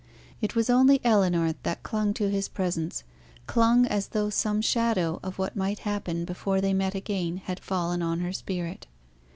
[0.41, 3.03] It was only Ellinor that clung to his presence
[3.45, 8.01] clung as though some shadow of what might happen before they met again had fallen
[8.01, 8.87] on her spirit.